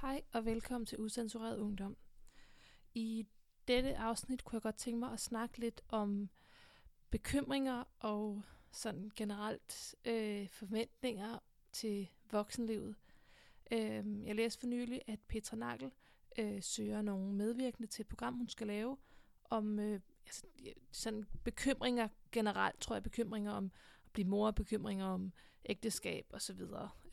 [0.00, 1.96] Hej og velkommen til Usensureret Ungdom.
[2.94, 3.26] I
[3.68, 6.30] dette afsnit kunne jeg godt tænke mig at snakke lidt om
[7.10, 8.42] bekymringer og
[8.72, 11.38] sådan generelt øh, forventninger
[11.72, 12.96] til voksenlivet.
[13.72, 15.90] Øh, jeg læste for nylig, at Petra Nagel
[16.38, 18.96] øh, søger nogle medvirkende til et program, hun skal lave,
[19.44, 20.46] om øh, altså,
[20.92, 23.72] sådan bekymringer generelt, tror jeg, bekymringer om
[24.04, 25.32] at blive mor, bekymringer om
[25.64, 26.60] ægteskab osv.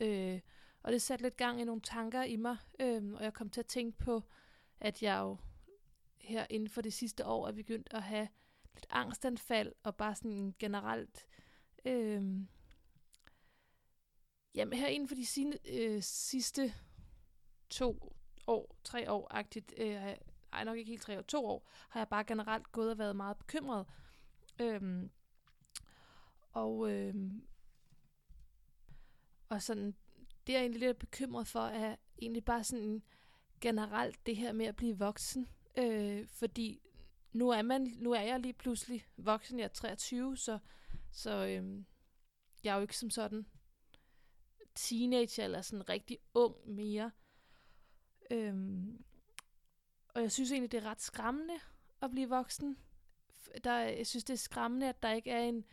[0.00, 0.40] Øh,
[0.82, 3.60] og det satte lidt gang i nogle tanker i mig, øhm, og jeg kom til
[3.60, 4.22] at tænke på,
[4.80, 5.36] at jeg jo
[6.20, 8.28] her inden for det sidste år er begyndt at have
[8.74, 11.26] lidt angstanfald, og bare sådan generelt...
[11.84, 12.48] øhm,
[14.54, 16.74] jamen her inden for de sine, øh, sidste
[17.70, 20.16] to år, tre år-agtigt, øh,
[20.52, 23.16] ej nok ikke helt tre år, to år, har jeg bare generelt gået og været
[23.16, 23.86] meget bekymret.
[24.58, 25.10] Øhm,
[26.52, 27.46] og, øhm,
[29.48, 29.96] og sådan,
[30.48, 33.02] det er jeg egentlig lidt bekymret for, er egentlig bare sådan
[33.60, 35.48] generelt det her med at blive voksen.
[35.76, 36.80] Øh, fordi
[37.32, 40.58] nu er, man, nu er jeg lige pludselig voksen, jeg er 23, så,
[41.12, 41.84] så øh,
[42.64, 43.46] jeg er jo ikke som sådan
[44.74, 47.10] teenager eller sådan rigtig ung mere.
[48.30, 49.04] Øhm,
[50.08, 51.54] og jeg synes egentlig, det er ret skræmmende
[52.02, 52.78] at blive voksen.
[53.64, 55.64] Der, jeg synes, det er skræmmende, at der ikke er en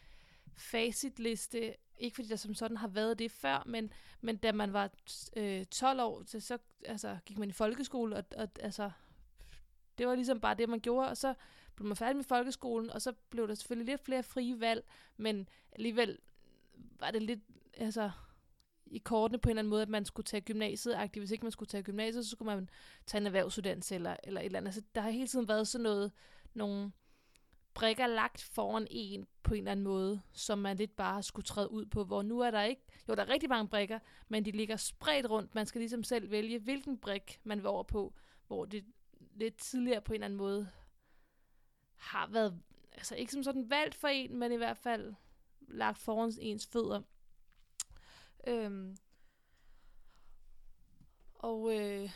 [0.57, 1.75] facitliste.
[1.97, 4.89] Ikke fordi der som sådan har været det før, men, men da man var
[5.35, 8.91] øh, 12 år, så, så altså, gik man i folkeskole, og, og altså,
[9.97, 11.33] det var ligesom bare det, man gjorde, og så
[11.75, 14.85] blev man færdig med folkeskolen, og så blev der selvfølgelig lidt flere frie valg,
[15.17, 16.17] men alligevel
[16.99, 17.39] var det lidt,
[17.77, 18.11] altså,
[18.85, 21.51] i kortene på en eller anden måde, at man skulle tage gymnasiet Hvis ikke man
[21.51, 22.69] skulle tage gymnasiet, så skulle man
[23.05, 24.73] tage en erhvervsuddannelse eller, eller et eller andet.
[24.73, 26.11] Så der har hele tiden været sådan noget,
[26.53, 26.91] nogle
[27.75, 31.71] brikker lagt foran en på en eller anden måde, som man lidt bare skulle træde
[31.71, 34.51] ud på, hvor nu er der ikke, jo der er rigtig mange brikker, men de
[34.51, 35.55] ligger spredt rundt.
[35.55, 38.13] Man skal ligesom selv vælge, hvilken brik man vil over på,
[38.47, 38.85] hvor det
[39.35, 40.71] lidt tidligere på en eller anden måde
[41.95, 45.13] har været, altså ikke som sådan valgt for en, men i hvert fald
[45.61, 47.01] lagt foran ens fødder.
[48.47, 48.97] Øhm,
[51.33, 52.09] og øh,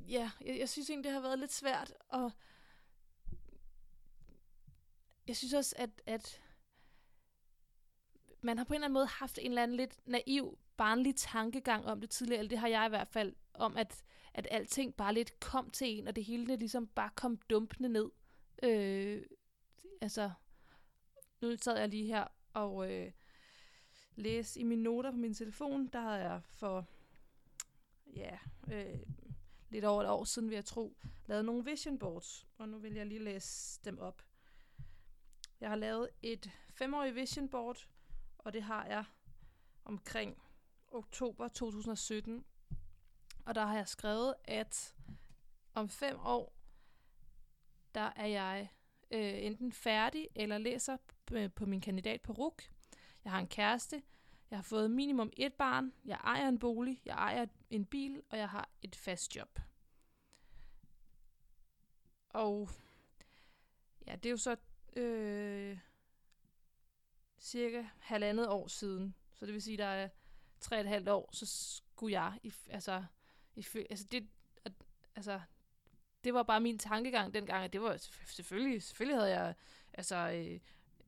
[0.00, 2.32] ja, jeg, jeg synes egentlig, det har været lidt svært, og
[5.28, 6.42] jeg synes også, at, at
[8.40, 11.86] man har på en eller anden måde haft en eller anden lidt naiv, barnlig tankegang
[11.86, 14.04] om det tidligere, eller det har jeg i hvert fald, om at,
[14.34, 17.88] at alting bare lidt kom til en, og det hele det ligesom bare kom dumpende
[17.88, 18.10] ned.
[18.62, 19.22] Øh,
[20.00, 20.30] altså,
[21.40, 23.12] nu sad jeg lige her og øh,
[24.16, 25.86] læste i mine noter på min telefon.
[25.86, 26.86] Der havde jeg for
[28.16, 28.38] ja,
[28.72, 29.00] øh,
[29.70, 30.96] lidt over et år siden, vil jeg tro,
[31.26, 32.46] lavet nogle vision boards.
[32.58, 34.22] Og nu vil jeg lige læse dem op.
[35.64, 37.88] Jeg har lavet et femårig vision board,
[38.38, 39.04] og det har jeg
[39.84, 40.42] omkring
[40.90, 42.44] oktober 2017.
[43.44, 44.94] Og der har jeg skrevet, at
[45.74, 46.56] om fem år,
[47.94, 48.68] der er jeg
[49.10, 50.96] øh, enten færdig eller læser
[51.32, 52.62] øh, på min kandidat på RUK.
[53.24, 54.02] Jeg har en kæreste.
[54.50, 55.92] Jeg har fået minimum et barn.
[56.04, 57.00] Jeg ejer en bolig.
[57.04, 58.22] Jeg ejer en bil.
[58.30, 59.60] Og jeg har et fast job.
[62.28, 62.68] Og
[64.06, 64.56] ja, det er jo så
[64.96, 65.78] øh,
[67.38, 69.14] cirka halvandet år siden.
[69.34, 70.08] Så det vil sige, der er
[70.60, 73.04] tre og et halvt år, så skulle jeg, i, altså,
[73.56, 74.28] i, altså det,
[75.16, 75.40] altså,
[76.24, 77.96] det var bare min tankegang dengang, at det var
[78.26, 79.54] selvfølgelig, selvfølgelig havde jeg,
[79.92, 80.60] altså, øh,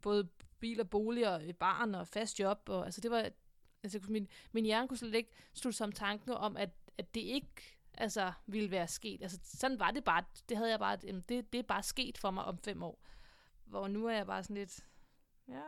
[0.02, 0.28] både
[0.60, 2.68] bil og bolig og et barn og fast job.
[2.68, 3.30] Og, altså det var,
[3.82, 7.76] altså min, min hjerne kunne slet ikke slutte som tanken om, at, at det ikke
[7.94, 9.22] altså, ville være sket.
[9.22, 10.24] Altså sådan var det bare.
[10.48, 13.02] Det havde jeg bare, det, det er bare sket for mig om fem år.
[13.66, 14.86] Hvor nu er jeg bare sådan lidt,
[15.48, 15.62] ja,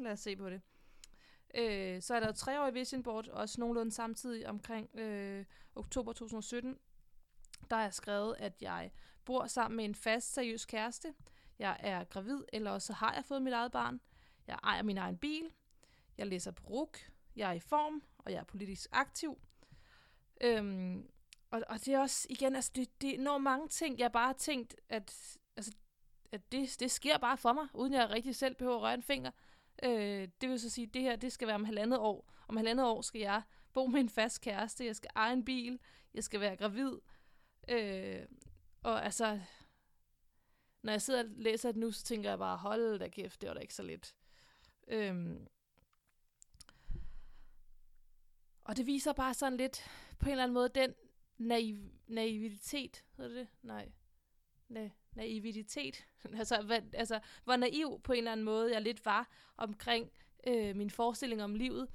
[0.00, 0.60] lad os se på det.
[1.54, 5.44] Øh, så er der jo tre år i Vision Board, også nogenlunde samtidig omkring øh,
[5.74, 6.78] oktober 2017.
[7.70, 8.90] Der er jeg skrevet, at jeg
[9.24, 11.14] bor sammen med en fast, seriøs kæreste.
[11.58, 14.00] Jeg er gravid, eller også har jeg fået mit eget barn.
[14.46, 15.50] Jeg ejer min egen bil.
[16.18, 16.98] Jeg læser på RUK.
[17.36, 19.38] Jeg er i form, og jeg er politisk aktiv.
[20.40, 21.10] Øhm,
[21.50, 24.26] og, og det er også, igen, altså det, det er enormt mange ting, jeg bare
[24.26, 25.72] har tænkt, at, altså,
[26.32, 29.02] at det, det sker bare for mig, uden jeg rigtig selv behøver at røre en
[29.02, 29.30] finger.
[29.82, 32.32] Øh, det vil så sige, at det her, det skal være om halvandet år.
[32.48, 33.42] Om halvandet år skal jeg
[33.72, 35.80] bo med en fast kæreste, jeg skal eje en bil,
[36.14, 36.98] jeg skal være gravid.
[37.68, 38.26] Øh,
[38.82, 39.40] og altså,
[40.82, 43.48] når jeg sidder og læser det nu, så tænker jeg bare, hold da kæft, det
[43.48, 44.14] var da ikke så lidt.
[44.88, 45.46] Øhm,
[48.64, 50.94] og det viser bare sådan lidt, på en eller anden måde, den
[51.38, 53.48] naiv, naivitet, hedder det?
[53.62, 53.92] Nej.
[54.68, 56.06] Nej naivitet.
[56.38, 60.10] altså, hvad, altså, hvor naiv på en eller anden måde jeg lidt var omkring
[60.46, 61.88] øh, min forestilling om livet.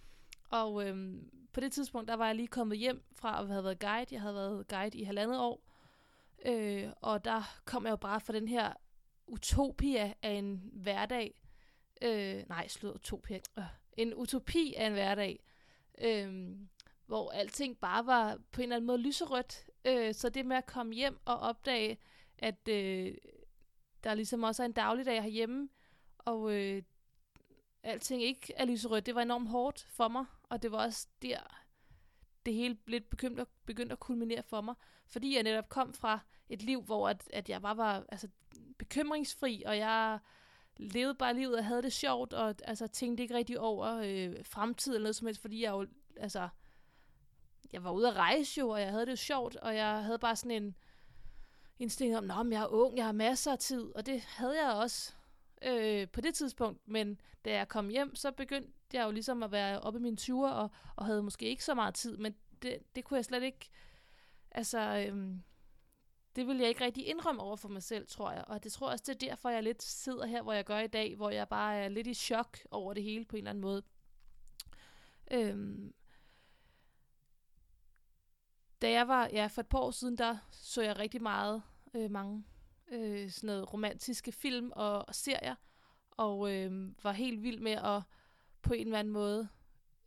[0.50, 1.16] Og øh,
[1.54, 4.08] på det tidspunkt, der var jeg lige kommet hjem fra at have været guide.
[4.12, 5.62] Jeg havde været guide i halvandet år.
[6.46, 8.74] Øh, og der kom jeg jo bare fra den her
[9.28, 11.42] utopia af en hverdag.
[12.02, 13.40] Øh, nej, slut utopia.
[13.58, 13.64] Øh,
[13.98, 15.44] en utopi af en hverdag.
[16.02, 16.56] Øh,
[17.06, 19.70] hvor alting bare var på en eller anden måde lyserødt.
[19.86, 21.98] Øh, så det med at komme hjem og opdage,
[22.40, 23.16] at øh,
[24.04, 25.70] der ligesom også er en dagligdag herhjemme,
[26.18, 26.84] og øh,
[27.84, 31.40] alting ikke er lyserødt, det var enormt hårdt for mig, og det var også der,
[32.46, 34.76] det hele lidt begyndte, begyndte at kulminere for mig,
[35.08, 36.20] fordi jeg netop kom fra
[36.50, 38.28] et liv, hvor at, at jeg bare var altså,
[38.78, 40.20] bekymringsfri, og jeg
[40.78, 44.96] levede bare livet og havde det sjovt, og altså, tænkte ikke rigtig over øh, fremtiden
[44.96, 45.88] eller noget som helst, fordi jeg jo,
[46.18, 46.50] altså,
[47.74, 50.20] jeg var ude at rejse jo, og jeg havde det jo sjovt, og jeg havde
[50.20, 50.76] bare sådan en
[51.80, 54.74] instinkt om, at jeg er ung, jeg har masser af tid, og det havde jeg
[54.74, 55.14] også
[55.62, 59.52] øh, på det tidspunkt, men da jeg kom hjem, så begyndte jeg jo ligesom at
[59.52, 62.78] være oppe i mine 20'er, og, og havde måske ikke så meget tid, men det,
[62.96, 63.70] det kunne jeg slet ikke,
[64.52, 65.36] altså, øh,
[66.36, 68.88] det vil jeg ikke rigtig indrømme over for mig selv, tror jeg, og det tror
[68.88, 71.30] jeg også, det er derfor, jeg lidt sidder her, hvor jeg gør i dag, hvor
[71.30, 73.84] jeg bare er lidt i chok over det hele på en eller anden måde.
[75.32, 75.92] Øh,
[78.82, 81.62] da jeg var, ja, for et par år siden, der så jeg rigtig meget,
[81.94, 82.44] øh, mange
[82.92, 85.56] øh, sådan noget romantiske film og, og serier,
[86.12, 88.02] og øh, var helt vild med at
[88.62, 89.48] på en eller anden måde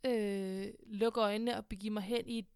[0.03, 2.47] øh, lukke øjnene og begive mig hen i et,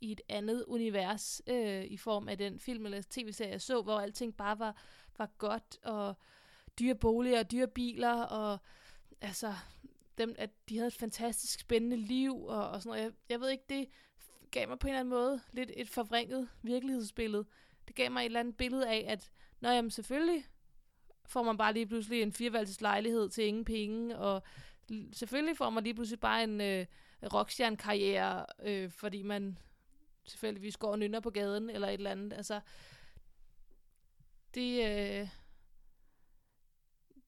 [0.00, 4.00] i et andet univers øh, i form af den film eller tv-serie, jeg så, hvor
[4.00, 4.76] alting bare var,
[5.18, 6.14] var godt, og
[6.78, 8.58] dyre boliger og dyre biler, og
[9.20, 9.54] altså,
[10.18, 13.02] dem, at de havde et fantastisk spændende liv, og, og sådan noget.
[13.02, 13.88] Jeg, jeg ved ikke, det
[14.54, 17.44] gav mig på en eller anden måde lidt et forvrænget virkelighedsbillede.
[17.88, 19.30] Det gav mig et eller andet billede af, at
[19.60, 20.44] når jamen selvfølgelig
[21.26, 24.42] får man bare lige pludselig en fireværelses lejlighed til ingen penge, og
[25.12, 26.86] selvfølgelig får man lige pludselig bare en øh,
[27.32, 29.58] rockstjerne-karriere, øh, fordi man
[30.24, 32.32] tilfældigvis går og nynner på gaden, eller et eller andet.
[32.32, 32.60] Altså,
[34.54, 35.28] det, øh,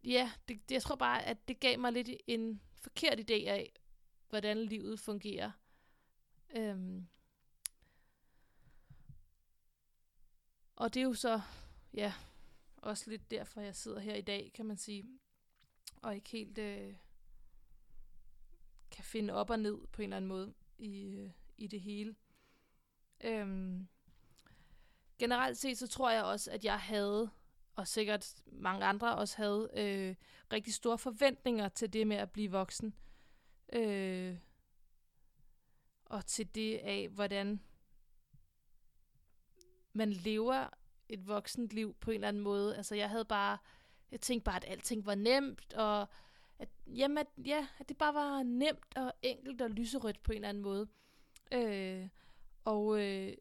[0.04, 3.72] ja, det, jeg tror bare, at det gav mig lidt en forkert idé af,
[4.28, 5.50] hvordan livet fungerer.
[6.56, 7.06] Øhm.
[10.76, 11.40] Og det er jo så
[11.94, 12.12] ja,
[12.76, 15.04] også lidt derfor, jeg sidder her i dag, kan man sige.
[16.02, 16.94] Og ikke helt øh,
[18.90, 22.16] kan finde op og ned på en eller anden måde i, øh, i det hele.
[23.20, 23.88] Øhm,
[25.18, 27.30] generelt set, så tror jeg også, at jeg havde,
[27.76, 30.14] og sikkert mange andre også havde, øh,
[30.52, 32.94] rigtig store forventninger til det med at blive voksen.
[33.72, 34.38] Øh,
[36.04, 37.60] og til det af, hvordan
[39.96, 40.68] man lever
[41.08, 42.76] et voksent liv på en eller anden måde.
[42.76, 43.58] Altså jeg havde bare,
[44.10, 46.08] jeg tænkte bare, at alting var nemt, og
[46.58, 50.36] at, jamen, at, ja, at det bare var nemt og enkelt og lyserødt på en
[50.36, 50.88] eller anden måde.
[51.52, 52.08] Øh,
[52.64, 53.32] og øh,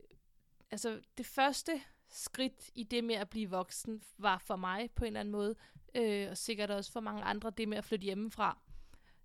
[0.72, 5.08] altså det første skridt i det med at blive voksen var for mig på en
[5.08, 5.56] eller anden måde,
[5.96, 8.58] øh, og sikkert også for mange andre, det med at flytte hjemmefra.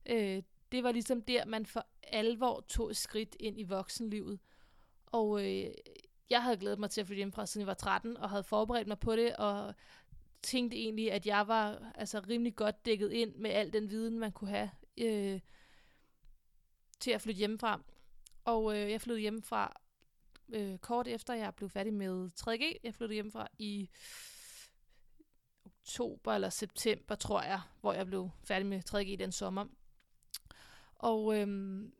[0.06, 0.43] Øh,
[0.73, 4.41] det var ligesom der, man for alvor tog et skridt ind i voksenlivet.
[5.06, 5.71] Og øh,
[6.31, 8.88] jeg havde glædet mig til at flytte hjemmefra, siden jeg var 13, og havde forberedt
[8.88, 9.75] mig på det, og
[10.43, 14.32] tænkte egentlig, at jeg var altså rimelig godt dækket ind med al den viden, man
[14.32, 15.41] kunne have øh,
[17.00, 17.81] til at flytte hjemmefra.
[18.44, 19.81] Og øh, jeg flyttede hjemmefra
[20.49, 22.81] øh, kort efter, jeg blev færdig med 3G.
[22.84, 23.91] Jeg flyttede hjemmefra i
[25.65, 29.67] oktober eller september, tror jeg, hvor jeg blev færdig med 3G den sommer.
[30.94, 31.93] Og øhm,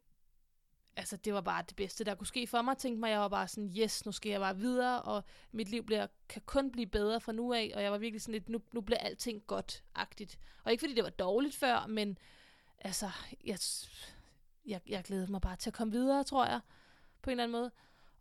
[1.01, 2.79] altså, det var bare det bedste, der kunne ske for mig.
[2.79, 5.85] Tænkte mig, jeg var bare sådan, yes, nu skal jeg bare videre, og mit liv
[5.85, 8.61] bliver, kan kun blive bedre fra nu af, og jeg var virkelig sådan lidt, nu,
[8.73, 10.39] nu bliver alting godt-agtigt.
[10.65, 12.19] Og ikke fordi det var dårligt før, men
[12.79, 13.11] altså,
[13.45, 13.59] jeg,
[14.67, 16.61] jeg, jeg glædede mig bare til at komme videre, tror jeg,
[17.23, 17.71] på en eller anden måde.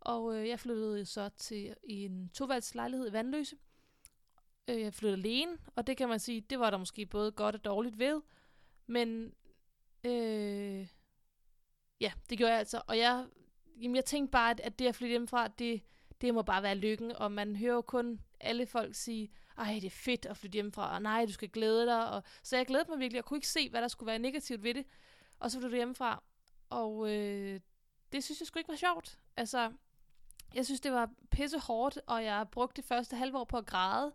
[0.00, 3.56] Og øh, jeg flyttede så til i en toværelseslejlighed i Vandløse.
[4.68, 7.54] Øh, jeg flyttede alene, og det kan man sige, det var der måske både godt
[7.54, 8.20] og dårligt ved.
[8.86, 9.34] Men
[10.04, 10.86] øh,
[12.00, 12.82] ja, det gjorde jeg altså.
[12.86, 13.26] Og jeg,
[13.82, 15.82] jamen, jeg tænkte bare, at, at det at flytte hjemmefra, det,
[16.20, 17.12] det må bare være lykken.
[17.12, 20.94] Og man hører jo kun alle folk sige, ej, det er fedt at flytte hjemmefra,
[20.94, 22.10] og nej, du skal glæde dig.
[22.10, 24.62] Og, så jeg glædede mig virkelig, jeg kunne ikke se, hvad der skulle være negativt
[24.62, 24.86] ved det.
[25.38, 26.22] Og så flyttede jeg hjemmefra,
[26.70, 27.60] og øh,
[28.12, 29.18] det synes jeg sgu ikke var sjovt.
[29.36, 29.72] Altså,
[30.54, 33.66] jeg synes, det var pisse hårdt, og jeg brugte det første halve år på at
[33.66, 34.12] græde.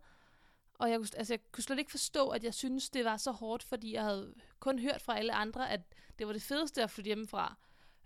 [0.74, 3.32] Og jeg kunne, altså, jeg kunne slet ikke forstå, at jeg synes, det var så
[3.32, 5.82] hårdt, fordi jeg havde kun hørt fra alle andre, at
[6.20, 7.58] det var det fedeste at flytte hjemmefra.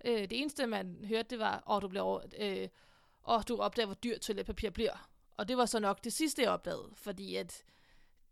[0.06, 2.68] Øh, det eneste, man hørte, det var, åh, du bliver over, øh,
[3.28, 5.10] åh, du opdager, hvor dyrt toiletpapir bliver.
[5.38, 7.64] Og det var så nok det sidste, jeg opdagede, fordi at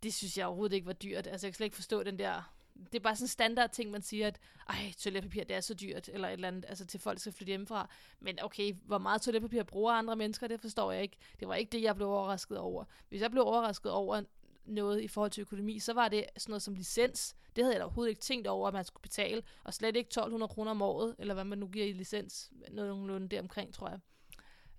[0.04, 1.28] det synes jeg overhovedet ikke var dyrt.
[1.28, 2.58] Altså, jeg kan slet ikke forstå den der
[2.92, 5.74] det er bare sådan en standard ting, man siger, at ej, toiletpapir, det er så
[5.74, 7.90] dyrt, eller et eller andet, altså til folk skal flytte hjemmefra.
[8.20, 11.18] Men okay, hvor meget toiletpapir bruger andre mennesker, det forstår jeg ikke.
[11.40, 12.86] Det var ikke det, jeg blev overrasket over.
[13.10, 14.22] Hvis jeg blev overrasket over
[14.68, 17.36] noget i forhold til økonomi, så var det sådan noget som licens.
[17.56, 20.08] Det havde jeg da overhovedet ikke tænkt over, at man skulle betale, og slet ikke
[20.08, 23.90] 1200 kroner om året, eller hvad man nu giver i licens, noget nogenlunde deromkring, tror
[23.90, 24.00] jeg.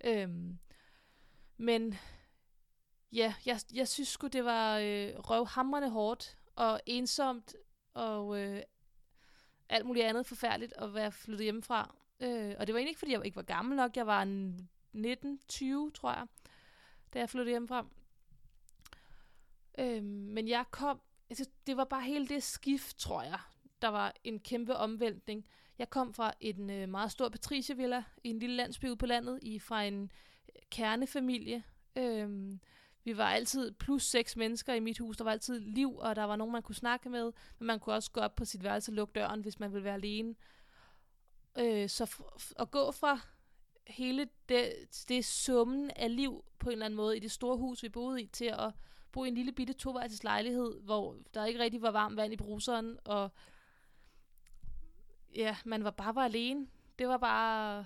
[0.03, 0.59] Øhm,
[1.57, 1.95] men
[3.11, 7.55] ja, jeg, jeg synes sgu, det var øh, røvhamrende hårdt, og ensomt,
[7.93, 8.61] og øh,
[9.69, 11.95] alt muligt andet forfærdeligt at være flyttet hjemmefra.
[12.19, 13.97] Øh, og det var egentlig ikke, fordi jeg ikke var gammel nok.
[13.97, 16.27] Jeg var 19-20, tror jeg,
[17.13, 17.85] da jeg flyttede hjemmefra.
[19.77, 23.39] Øh, men jeg kom, altså, det var bare hele det skift, tror jeg.
[23.81, 25.45] Der var en kæmpe omvæltning.
[25.79, 29.39] Jeg kom fra en øh, meget stor patricievilla i en lille landsby ude på landet,
[29.41, 31.63] i, fra en øh, kernefamilie.
[31.95, 32.59] Øhm,
[33.03, 35.17] vi var altid plus seks mennesker i mit hus.
[35.17, 37.31] Der var altid liv, og der var nogen, man kunne snakke med.
[37.59, 39.83] Men man kunne også gå op på sit værelse og lukke døren, hvis man ville
[39.83, 40.35] være alene.
[41.57, 42.23] Øh, så
[42.59, 43.19] at gå fra
[43.87, 44.73] hele det,
[45.07, 48.21] det summen af liv på en eller anden måde i det store hus, vi boede
[48.21, 48.71] i, til at
[49.11, 52.37] bo i en lille bitte toværelses lejlighed, hvor der ikke rigtig var varmt vand i
[52.37, 53.31] bruseren, og
[55.35, 56.67] ja, man var bare var alene.
[56.99, 57.85] Det var bare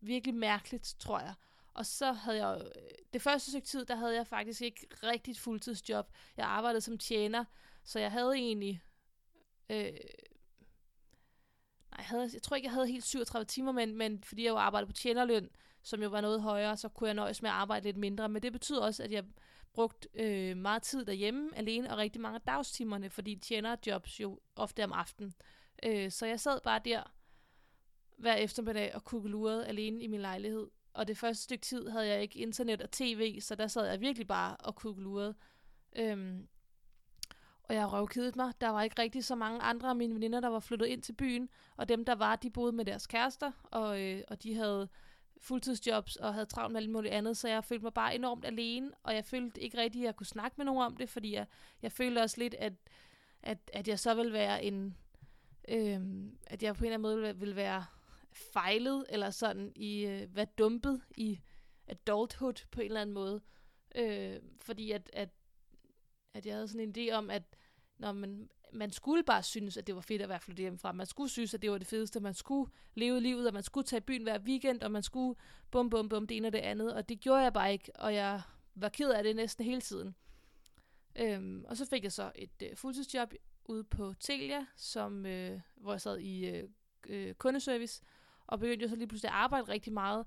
[0.00, 1.34] virkelig mærkeligt, tror jeg.
[1.74, 2.70] Og så havde jeg,
[3.12, 6.12] det første stykke tid, der havde jeg faktisk ikke rigtigt fuldtidsjob.
[6.36, 7.44] Jeg arbejdede som tjener,
[7.84, 8.82] så jeg havde egentlig,
[9.70, 9.92] øh,
[11.90, 14.50] nej, jeg, havde, jeg tror ikke, jeg havde helt 37 timer, men, men fordi jeg
[14.50, 15.50] jo arbejdede på tjenerløn,
[15.86, 18.28] som jo var noget højere, så kunne jeg nøjes med at arbejde lidt mindre.
[18.28, 19.24] Men det betyder også, at jeg
[19.72, 24.84] brugte øh, meget tid derhjemme alene, og rigtig mange af dagstimerne, fordi tjenerjobs jo ofte
[24.84, 25.34] om aftenen.
[25.82, 27.02] Øh, så jeg sad bare der
[28.16, 30.66] hver eftermiddag og kugelurede alene i min lejlighed
[30.96, 34.00] og det første stykke tid havde jeg ikke internet og tv, så der sad jeg
[34.00, 35.34] virkelig bare og kugelurede.
[35.96, 36.48] Øhm,
[37.62, 38.52] og jeg røvkedede mig.
[38.60, 41.12] Der var ikke rigtig så mange andre af mine veninder, der var flyttet ind til
[41.12, 41.48] byen.
[41.76, 44.88] Og dem, der var, de boede med deres kærester, og, øh, og de havde
[45.40, 48.90] fuldtidsjobs og havde travlt med alt muligt andet, så jeg følte mig bare enormt alene,
[49.02, 51.46] og jeg følte ikke rigtig, at jeg kunne snakke med nogen om det, fordi jeg,
[51.82, 52.72] jeg følte også lidt, at,
[53.42, 54.96] at, at jeg så ville være en,
[55.68, 56.00] øh,
[56.46, 57.84] at jeg på en eller anden måde ville, være
[58.32, 61.40] fejlet, eller sådan i, øh, være dumpet i
[61.86, 63.40] adulthood på en eller anden måde.
[63.94, 65.28] Øh, fordi at, at,
[66.34, 67.42] at jeg havde sådan en idé om, at
[67.98, 70.92] når man, man skulle bare synes, at det var fedt at være flyttet hjemmefra.
[70.92, 72.20] Man skulle synes, at det var det fedeste.
[72.20, 75.38] Man skulle leve livet, og man skulle tage i byen hver weekend, og man skulle
[75.70, 76.94] bum, bum, bum, det ene og det andet.
[76.94, 78.42] Og det gjorde jeg bare ikke, og jeg
[78.74, 80.14] var ked af det næsten hele tiden.
[81.16, 85.92] Øhm, og så fik jeg så et øh, fuldtidsjob ude på Telia, som, øh, hvor
[85.92, 86.68] jeg sad i øh,
[87.08, 88.02] øh kundeservice,
[88.46, 90.26] og begyndte jo så lige pludselig at arbejde rigtig meget.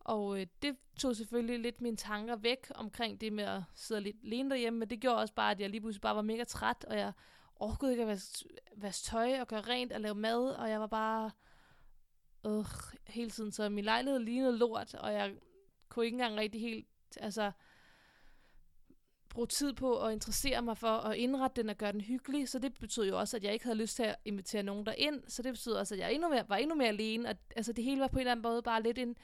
[0.00, 4.16] Og øh, det tog selvfølgelig lidt mine tanker væk omkring det med at sidde lidt
[4.24, 6.84] alene derhjemme, men det gjorde også bare, at jeg lige pludselig bare var mega træt,
[6.84, 7.12] og jeg
[7.58, 10.86] overhovedet ikke at vaske, vaske tøj og gøre rent og lave mad, og jeg var
[10.86, 11.30] bare
[12.46, 12.64] øh,
[13.06, 15.34] hele tiden, så min lejlighed lignede lort, og jeg
[15.88, 17.52] kunne ikke engang rigtig helt, altså,
[19.28, 22.58] bruge tid på at interessere mig for at indrette den og gøre den hyggelig, så
[22.58, 25.42] det betød jo også, at jeg ikke havde lyst til at invitere nogen derind, så
[25.42, 28.00] det betød også, at jeg endnu mere, var endnu mere alene, og altså det hele
[28.00, 29.16] var på en eller anden måde bare lidt en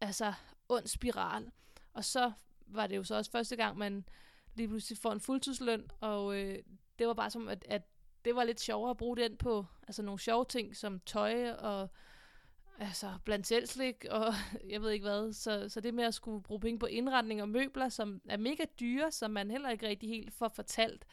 [0.00, 0.32] altså,
[0.68, 1.50] ond spiral.
[1.92, 2.32] Og så
[2.66, 4.04] var det jo så også første gang, man
[4.54, 6.58] lige pludselig får en fuldtidsløn, og øh,
[6.98, 7.82] det var bare som, at, at
[8.24, 11.88] det var lidt sjovere at bruge den på altså nogle sjove ting, som tøj og
[12.78, 14.34] altså blandt selv slik, og
[14.70, 15.32] jeg ved ikke hvad.
[15.32, 18.64] Så, så det med at skulle bruge penge på indretning og møbler, som er mega
[18.80, 21.04] dyre, som man heller ikke rigtig helt får fortalt,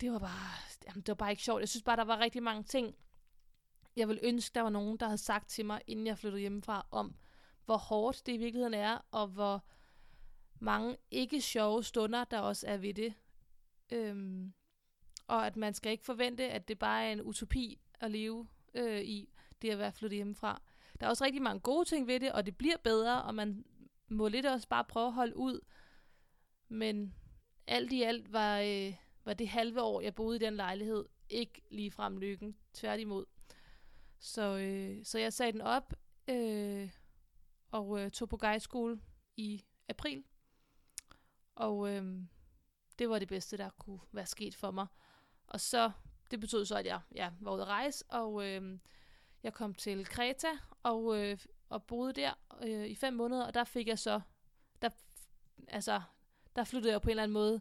[0.00, 0.50] det var bare,
[0.86, 1.60] jamen, det var bare ikke sjovt.
[1.60, 2.94] Jeg synes bare, der var rigtig mange ting,
[3.96, 6.86] jeg ville ønske, der var nogen, der havde sagt til mig, inden jeg flyttede hjemmefra,
[6.90, 7.16] om
[7.64, 9.64] hvor hårdt det i virkeligheden er, og hvor
[10.58, 13.14] mange ikke sjove stunder, der også er ved det.
[13.92, 14.52] Øhm,
[15.28, 19.00] og at man skal ikke forvente, at det bare er en utopi at leve øh,
[19.00, 19.28] i,
[19.62, 20.62] det at være flyttet hjemmefra.
[21.00, 23.64] Der er også rigtig mange gode ting ved det, og det bliver bedre, og man
[24.08, 25.60] må lidt også bare prøve at holde ud.
[26.68, 27.14] Men
[27.66, 28.94] alt i alt var, øh,
[29.24, 32.56] var det halve år, jeg boede i den lejlighed, ikke lige frem lykken.
[32.74, 33.24] Tværtimod.
[34.18, 35.94] Så, øh, så jeg sagde den op,
[36.28, 36.90] øh,
[37.70, 39.00] og øh, tog på guideskole
[39.36, 40.24] i april.
[41.54, 42.22] Og øh,
[42.98, 44.86] det var det bedste, der kunne være sket for mig.
[45.48, 45.90] Og så,
[46.30, 48.78] det betød så, at jeg ja, var ude at rejse, og øh,
[49.42, 50.48] jeg kom til Kreta
[50.82, 51.38] og, øh,
[51.68, 54.20] og boede der øh, i fem måneder, og der fik jeg så,
[54.82, 54.88] der,
[55.68, 56.02] altså,
[56.56, 57.60] der flyttede jeg på en eller anden måde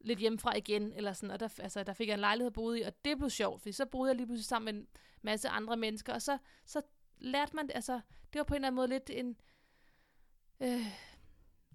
[0.00, 2.72] lidt hjemmefra igen, eller sådan, og der, altså, der fik jeg en lejlighed at bo
[2.72, 4.88] i, og det blev sjovt, fordi så boede jeg lige pludselig sammen med en
[5.22, 6.82] masse andre mennesker, og så, så
[7.18, 8.00] lærte man, altså,
[8.32, 9.36] det var på en eller anden måde lidt en
[10.60, 10.86] øh,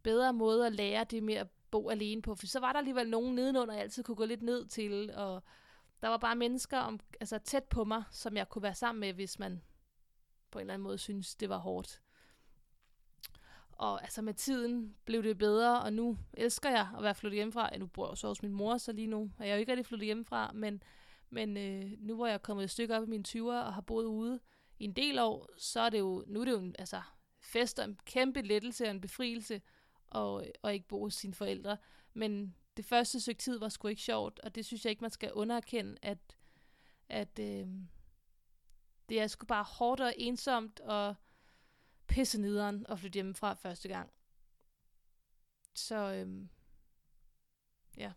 [0.03, 3.09] bedre måde at lære det med at bo alene på, for så var der alligevel
[3.09, 5.43] nogen nedenunder, jeg altid kunne gå lidt ned til, og
[6.01, 9.13] der var bare mennesker om, altså tæt på mig, som jeg kunne være sammen med,
[9.13, 9.61] hvis man
[10.51, 12.01] på en eller anden måde synes, det var hårdt.
[13.71, 17.69] Og altså med tiden blev det bedre, og nu elsker jeg at være flyttet hjemmefra.
[17.71, 19.71] Ja, nu bor jeg så hos min mor, så lige nu er jeg jo ikke
[19.71, 20.83] rigtig flyttet hjemmefra, men,
[21.29, 23.81] men øh, nu hvor jeg er kommet et stykke op i mine 20'er og har
[23.81, 24.39] boet ude
[24.79, 27.01] i en del år, så er det jo, nu er det jo en, altså,
[27.39, 29.61] fest og en kæmpe lettelse og en befrielse
[30.11, 31.77] og, og ikke bo hos sine forældre.
[32.13, 35.11] Men det første stykke tid var sgu ikke sjovt, og det synes jeg ikke, man
[35.11, 36.37] skal underkende, at,
[37.09, 37.67] at øh,
[39.09, 41.15] det er sgu bare hårdt og ensomt og
[42.07, 44.11] pisse nederen at flytte hjemmefra første gang.
[45.73, 46.47] Så øh,
[47.97, 48.13] ja.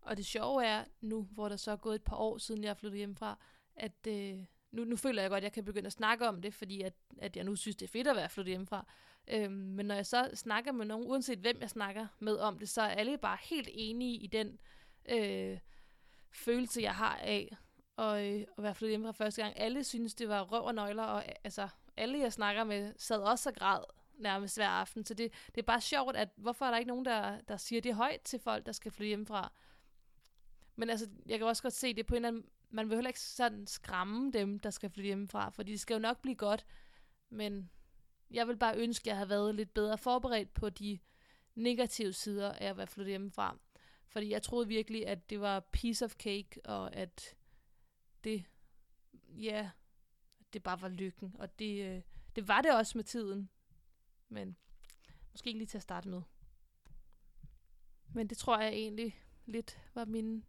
[0.00, 2.70] Og det sjove er nu, hvor der så er gået et par år siden jeg
[2.70, 3.38] er flyttet hjemmefra,
[3.74, 6.54] at øh, nu, nu føler jeg godt, at jeg kan begynde at snakke om det,
[6.54, 8.86] fordi at, at jeg nu synes, det er fedt at være flyttet hjemmefra.
[9.28, 12.68] Øhm, men når jeg så snakker med nogen, uanset hvem jeg snakker med om det,
[12.68, 14.58] så er alle bare helt enige i den
[15.08, 15.58] øh,
[16.32, 17.56] følelse, jeg har af
[17.98, 19.58] at, øh, at være flyttet hjemmefra første gang.
[19.58, 23.48] Alle synes, det var røv og nøgler, og altså, alle jeg snakker med sad også
[23.48, 23.84] og græd
[24.18, 25.04] nærmest hver aften.
[25.04, 27.80] Så det, det er bare sjovt, at hvorfor er der ikke nogen, der, der siger
[27.80, 29.52] det højt til folk, der skal flytte hjemmefra.
[30.76, 33.08] Men altså, jeg kan også godt se det på en eller anden man vil heller
[33.08, 36.66] ikke sådan skræmme dem, der skal flytte hjemmefra, for det skal jo nok blive godt,
[37.28, 37.70] men
[38.30, 40.98] jeg vil bare ønske, at jeg havde været lidt bedre forberedt på de
[41.54, 43.58] negative sider af at være flyttet hjemmefra.
[44.06, 47.36] Fordi jeg troede virkelig, at det var piece of cake, og at
[48.24, 48.44] det,
[49.28, 49.70] ja,
[50.52, 51.36] det bare var lykken.
[51.38, 52.02] Og det, øh,
[52.36, 53.50] det var det også med tiden.
[54.28, 54.56] Men
[55.32, 56.22] måske ikke lige til at starte med.
[58.14, 60.42] Men det tror jeg egentlig lidt var mine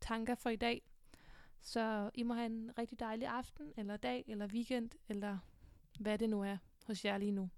[0.00, 0.82] tanker for i dag.
[1.64, 5.38] Så I må have en rigtig dejlig aften, eller dag, eller weekend, eller
[6.00, 6.56] hvad det nu er
[6.86, 7.50] hos jer lige nu.